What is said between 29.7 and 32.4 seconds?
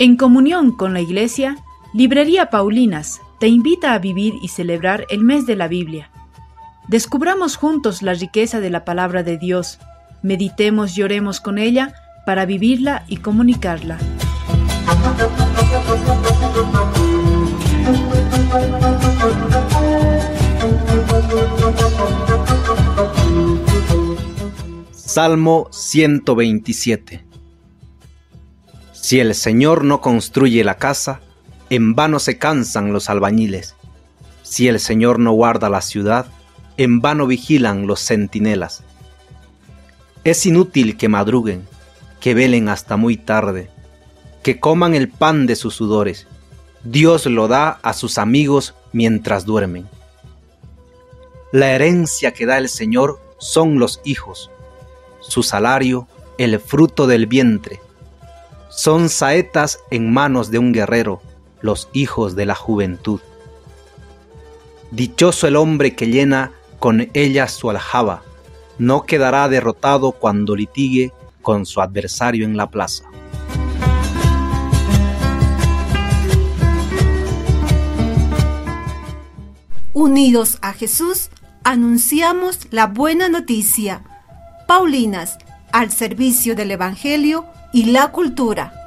no construye la casa, en vano se